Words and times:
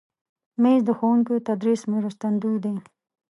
مېز 0.61 0.81
د 0.85 0.89
ښوونکي 0.97 1.31
د 1.35 1.39
تدریس 1.47 1.81
مرستندوی 1.93 2.57
دی. 2.65 2.75